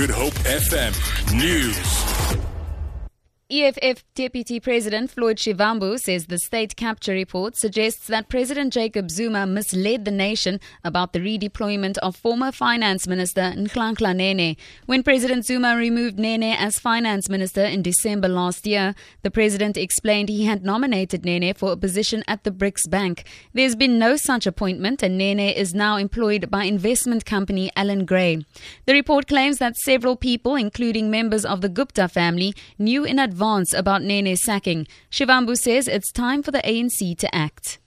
Good 0.00 0.08
Hope 0.12 0.32
FM 0.46 0.94
News. 1.36 2.19
EFF 3.52 4.04
Deputy 4.14 4.60
President 4.60 5.10
Floyd 5.10 5.36
Shivambu 5.36 5.98
says 5.98 6.26
the 6.26 6.38
state 6.38 6.76
capture 6.76 7.14
report 7.14 7.56
suggests 7.56 8.06
that 8.06 8.28
President 8.28 8.72
Jacob 8.72 9.10
Zuma 9.10 9.44
misled 9.44 10.04
the 10.04 10.12
nation 10.12 10.60
about 10.84 11.12
the 11.12 11.18
redeployment 11.18 11.98
of 11.98 12.14
former 12.14 12.52
Finance 12.52 13.08
Minister 13.08 13.52
Nhlanhla 13.56 14.14
Nene. 14.14 14.56
When 14.86 15.02
President 15.02 15.44
Zuma 15.44 15.74
removed 15.76 16.16
Nene 16.16 16.44
as 16.44 16.78
Finance 16.78 17.28
Minister 17.28 17.64
in 17.64 17.82
December 17.82 18.28
last 18.28 18.68
year, 18.68 18.94
the 19.22 19.32
president 19.32 19.76
explained 19.76 20.28
he 20.28 20.44
had 20.44 20.64
nominated 20.64 21.24
Nene 21.24 21.52
for 21.52 21.72
a 21.72 21.76
position 21.76 22.22
at 22.28 22.44
the 22.44 22.52
BRICS 22.52 22.88
Bank. 22.88 23.26
There's 23.52 23.74
been 23.74 23.98
no 23.98 24.14
such 24.14 24.46
appointment 24.46 25.02
and 25.02 25.18
Nene 25.18 25.40
is 25.40 25.74
now 25.74 25.96
employed 25.96 26.52
by 26.52 26.64
investment 26.66 27.24
company 27.24 27.72
Allan 27.74 28.04
Gray. 28.04 28.46
The 28.86 28.92
report 28.92 29.26
claims 29.26 29.58
that 29.58 29.76
several 29.76 30.14
people, 30.14 30.54
including 30.54 31.10
members 31.10 31.44
of 31.44 31.62
the 31.62 31.68
Gupta 31.68 32.06
family, 32.06 32.54
knew 32.78 33.04
in 33.04 33.18
advance 33.18 33.39
advance 33.40 33.72
about 33.72 34.02
Nene's 34.02 34.42
sacking. 34.42 34.86
Shivambu 35.10 35.56
says 35.56 35.88
it's 35.88 36.12
time 36.12 36.42
for 36.42 36.50
the 36.50 36.58
ANC 36.58 37.16
to 37.16 37.34
act. 37.34 37.79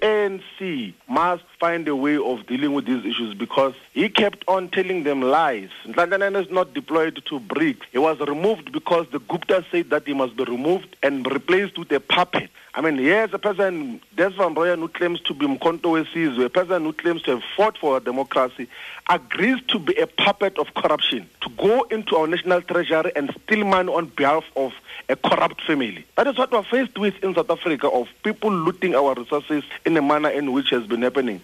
ANC 0.00 0.94
must 1.08 1.44
find 1.58 1.86
a 1.88 1.94
way 1.94 2.16
of 2.16 2.46
dealing 2.46 2.72
with 2.72 2.86
these 2.86 3.04
issues 3.04 3.34
because 3.34 3.74
he 3.92 4.08
kept 4.08 4.44
on 4.48 4.68
telling 4.68 5.02
them 5.02 5.20
lies. 5.20 5.68
Nhlanhla 5.86 6.42
is 6.42 6.50
not 6.50 6.72
deployed 6.74 7.22
to 7.26 7.40
BRICS. 7.40 7.82
He 7.92 7.98
was 7.98 8.18
removed 8.20 8.72
because 8.72 9.06
the 9.10 9.18
Gupta 9.18 9.64
said 9.70 9.90
that 9.90 10.06
he 10.06 10.14
must 10.14 10.36
be 10.36 10.44
removed 10.44 10.96
and 11.02 11.30
replaced 11.30 11.78
with 11.78 11.92
a 11.92 12.00
puppet. 12.00 12.50
I 12.72 12.80
mean, 12.82 12.98
here's 12.98 13.34
a 13.34 13.38
person, 13.38 14.00
Des 14.14 14.30
van 14.30 14.54
Rooyen, 14.54 14.78
who 14.78 14.88
claims 14.88 15.20
to 15.22 15.34
be 15.34 15.44
Umkhonto 15.44 16.04
weSizwe, 16.04 16.44
a 16.44 16.48
person 16.48 16.84
who 16.84 16.92
claims 16.92 17.20
to 17.22 17.32
have 17.32 17.42
fought 17.56 17.76
for 17.76 17.98
democracy, 17.98 18.68
agrees 19.08 19.60
to 19.68 19.78
be 19.80 19.94
a 19.96 20.06
puppet 20.06 20.56
of 20.56 20.72
corruption, 20.74 21.28
to 21.40 21.50
go 21.50 21.82
into 21.90 22.16
our 22.16 22.28
national 22.28 22.62
treasury 22.62 23.10
and 23.16 23.36
steal 23.42 23.64
money 23.64 23.92
on 23.92 24.06
behalf 24.06 24.44
of 24.54 24.72
a 25.08 25.16
corrupt 25.16 25.60
family. 25.62 26.06
That 26.16 26.28
is 26.28 26.38
what 26.38 26.52
we're 26.52 26.62
faced 26.62 26.96
with 26.96 27.14
in 27.24 27.34
South 27.34 27.50
Africa, 27.50 27.88
of 27.88 28.06
people 28.22 28.52
looting 28.52 28.94
our 28.94 29.14
resources 29.14 29.64
in 29.90 29.96
a 29.96 30.02
manner 30.02 30.30
in 30.30 30.52
which 30.52 30.70
has 30.70 30.86
been 30.86 31.02
happening. 31.02 31.42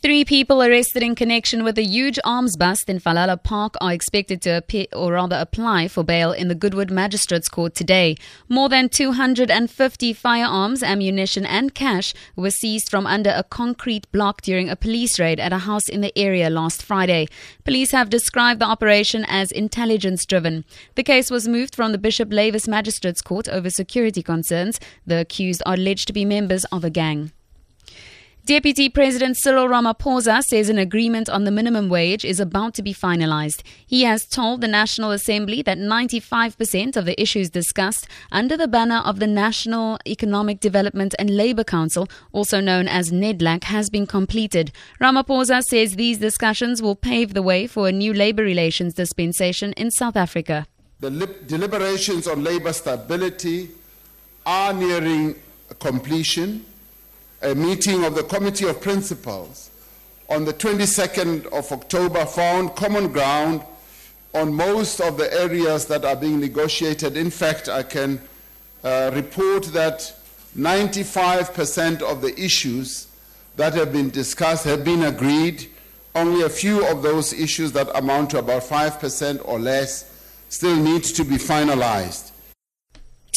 Three 0.00 0.24
people 0.24 0.62
arrested 0.62 1.02
in 1.02 1.16
connection 1.16 1.64
with 1.64 1.76
a 1.76 1.82
huge 1.82 2.20
arms 2.24 2.56
bust 2.56 2.88
in 2.88 3.00
Valhalla 3.00 3.36
Park 3.36 3.74
are 3.80 3.92
expected 3.92 4.40
to 4.42 4.50
appear, 4.50 4.86
or 4.92 5.14
rather 5.14 5.36
apply 5.36 5.88
for 5.88 6.04
bail 6.04 6.30
in 6.30 6.46
the 6.46 6.54
Goodwood 6.54 6.88
Magistrates 6.88 7.48
Court 7.48 7.74
today. 7.74 8.14
More 8.48 8.68
than 8.68 8.88
250 8.88 10.12
firearms, 10.12 10.84
ammunition, 10.84 11.44
and 11.44 11.74
cash 11.74 12.14
were 12.36 12.52
seized 12.52 12.88
from 12.88 13.08
under 13.08 13.30
a 13.30 13.42
concrete 13.42 14.10
block 14.12 14.40
during 14.42 14.70
a 14.70 14.76
police 14.76 15.18
raid 15.18 15.40
at 15.40 15.52
a 15.52 15.58
house 15.58 15.88
in 15.88 16.00
the 16.00 16.16
area 16.16 16.48
last 16.48 16.80
Friday. 16.80 17.26
Police 17.64 17.90
have 17.90 18.08
described 18.08 18.60
the 18.60 18.66
operation 18.66 19.26
as 19.28 19.50
intelligence 19.50 20.24
driven. 20.24 20.64
The 20.94 21.02
case 21.02 21.28
was 21.28 21.48
moved 21.48 21.74
from 21.74 21.90
the 21.90 21.98
Bishop 21.98 22.30
Lavis 22.30 22.68
Magistrates 22.68 23.20
Court 23.20 23.48
over 23.48 23.68
security 23.68 24.22
concerns. 24.22 24.78
The 25.04 25.18
accused 25.18 25.60
are 25.66 25.74
alleged 25.74 26.06
to 26.06 26.12
be 26.12 26.24
members 26.24 26.64
of 26.66 26.84
a 26.84 26.90
gang. 26.90 27.32
Deputy 28.48 28.88
President 28.88 29.36
Cyril 29.36 29.68
Ramaphosa 29.68 30.40
says 30.40 30.70
an 30.70 30.78
agreement 30.78 31.28
on 31.28 31.44
the 31.44 31.50
minimum 31.50 31.90
wage 31.90 32.24
is 32.24 32.40
about 32.40 32.72
to 32.72 32.82
be 32.82 32.94
finalized. 32.94 33.60
He 33.86 34.04
has 34.04 34.24
told 34.24 34.62
the 34.62 34.66
National 34.66 35.10
Assembly 35.10 35.60
that 35.60 35.76
95% 35.76 36.96
of 36.96 37.04
the 37.04 37.20
issues 37.20 37.50
discussed 37.50 38.08
under 38.32 38.56
the 38.56 38.66
banner 38.66 39.02
of 39.04 39.18
the 39.18 39.26
National 39.26 39.98
Economic 40.06 40.60
Development 40.60 41.14
and 41.18 41.28
Labour 41.28 41.62
Council, 41.62 42.08
also 42.32 42.58
known 42.58 42.88
as 42.88 43.12
NEDLAC, 43.12 43.64
has 43.64 43.90
been 43.90 44.06
completed. 44.06 44.72
Ramaphosa 44.98 45.62
says 45.62 45.96
these 45.96 46.16
discussions 46.16 46.80
will 46.80 46.96
pave 46.96 47.34
the 47.34 47.42
way 47.42 47.66
for 47.66 47.86
a 47.86 47.92
new 47.92 48.14
labour 48.14 48.44
relations 48.44 48.94
dispensation 48.94 49.74
in 49.74 49.90
South 49.90 50.16
Africa. 50.16 50.66
The 51.00 51.10
deliberations 51.46 52.26
on 52.26 52.42
labour 52.42 52.72
stability 52.72 53.68
are 54.46 54.72
nearing 54.72 55.34
completion 55.78 56.64
a 57.42 57.54
meeting 57.54 58.04
of 58.04 58.14
the 58.14 58.24
Committee 58.24 58.66
of 58.66 58.80
Principals 58.80 59.70
on 60.28 60.44
the 60.44 60.52
22nd 60.52 61.46
of 61.46 61.70
October 61.72 62.26
found 62.26 62.74
common 62.74 63.12
ground 63.12 63.62
on 64.34 64.52
most 64.52 65.00
of 65.00 65.16
the 65.16 65.32
areas 65.32 65.86
that 65.86 66.04
are 66.04 66.16
being 66.16 66.40
negotiated. 66.40 67.16
In 67.16 67.30
fact, 67.30 67.68
I 67.68 67.82
can 67.82 68.20
uh, 68.84 69.10
report 69.14 69.64
that 69.66 70.12
95% 70.56 72.02
of 72.02 72.20
the 72.20 72.38
issues 72.38 73.06
that 73.56 73.74
have 73.74 73.92
been 73.92 74.10
discussed 74.10 74.64
have 74.64 74.84
been 74.84 75.04
agreed. 75.04 75.68
Only 76.14 76.42
a 76.42 76.48
few 76.48 76.86
of 76.86 77.02
those 77.02 77.32
issues 77.32 77.72
that 77.72 77.88
amount 77.96 78.30
to 78.30 78.38
about 78.38 78.62
5% 78.62 79.40
or 79.44 79.58
less 79.58 80.10
still 80.48 80.76
need 80.76 81.04
to 81.04 81.24
be 81.24 81.36
finalized. 81.36 82.32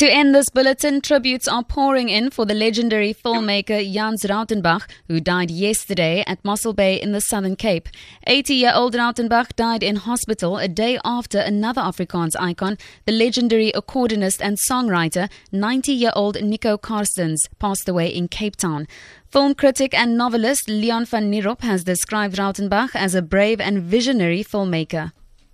To 0.02 0.12
end 0.12 0.34
this 0.34 0.50
bulletin, 0.50 1.00
tributes 1.02 1.48
are 1.48 1.64
pouring 1.64 2.10
in 2.10 2.32
for 2.32 2.44
the 2.44 2.56
legendary 2.56 3.14
filmmaker 3.14 3.84
Jans 3.94 4.24
Rautenbach, 4.24 4.90
who 5.08 5.20
died 5.22 5.52
yesterday 5.52 6.24
at 6.26 6.44
Mossel 6.44 6.74
Bay 6.74 7.00
in 7.00 7.12
the 7.12 7.22
Southern 7.22 7.56
Cape. 7.56 7.88
80 8.26 8.56
year 8.56 8.72
old 8.74 8.96
Rautenbach 8.96 9.56
died 9.56 9.84
in 9.84 9.98
hospital 9.98 10.58
a 10.58 10.68
day 10.68 10.98
after 11.06 11.38
another 11.38 11.82
Afrikaans 11.82 12.36
icon, 12.40 12.80
the 13.06 13.12
legendary 13.12 13.72
accordionist 13.74 14.42
and 14.42 14.58
songwriter, 14.68 15.30
90 15.52 15.92
year 15.92 16.12
old 16.16 16.42
Nico 16.42 16.80
Carstens, 16.80 17.48
passed 17.60 17.88
away 17.88 18.08
in 18.08 18.28
Cape 18.28 18.56
Town. 18.56 18.88
Film 19.28 19.54
critic 19.54 19.94
and 19.94 20.18
novelist 20.18 20.68
Leon 20.68 21.06
van 21.06 21.32
Nierop 21.32 21.62
has 21.62 21.84
described 21.84 22.38
Rautenbach 22.38 22.96
as 22.96 23.14
a 23.14 23.22
brave 23.22 23.62
and 23.62 23.84
visionary 23.84 24.44
filmmaker 24.44 25.12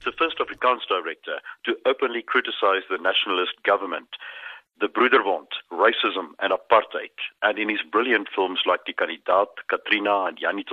the 0.08 0.14
first 0.18 0.37
Afrikaans 0.68 0.88
director 0.88 1.40
to 1.66 1.76
openly 1.86 2.22
criticize 2.22 2.84
the 2.90 2.98
nationalist 2.98 3.54
government 3.64 4.10
the 4.80 4.88
Broederbond, 4.88 5.48
racism 5.72 6.34
and 6.40 6.54
apartheid. 6.54 7.10
And 7.42 7.58
in 7.58 7.68
his 7.68 7.80
brilliant 7.92 8.28
films 8.36 8.60
like 8.68 8.82
Die 8.86 8.94
Kandidaat, 8.94 9.48
Katrina 9.70 10.26
and 10.26 10.38
Jannie 10.38 10.66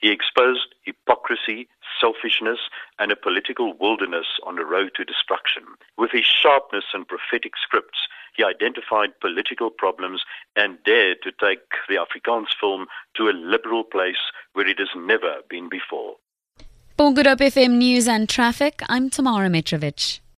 he 0.00 0.10
exposed 0.10 0.74
hypocrisy, 0.82 1.68
selfishness 2.00 2.58
and 2.98 3.12
a 3.12 3.16
political 3.16 3.74
wilderness 3.78 4.26
on 4.44 4.56
the 4.56 4.64
road 4.64 4.90
to 4.96 5.04
destruction. 5.04 5.62
With 5.96 6.10
his 6.10 6.24
sharpness 6.24 6.86
and 6.92 7.06
prophetic 7.06 7.52
scripts, 7.62 8.08
he 8.34 8.42
identified 8.42 9.20
political 9.20 9.70
problems 9.70 10.22
and 10.56 10.82
dared 10.84 11.18
to 11.22 11.30
take 11.30 11.60
the 11.88 12.04
Afrikaans 12.04 12.48
film 12.58 12.86
to 13.16 13.28
a 13.28 13.38
liberal 13.38 13.84
place 13.84 14.32
where 14.54 14.66
it 14.66 14.80
has 14.80 14.88
never 14.96 15.36
been 15.48 15.68
before. 15.68 16.16
For 17.02 17.12
Good 17.12 17.26
Hope 17.26 17.40
FM 17.40 17.78
News 17.78 18.06
and 18.06 18.28
Traffic, 18.28 18.80
I'm 18.88 19.10
Tamara 19.10 19.48
Mitrovic. 19.48 20.21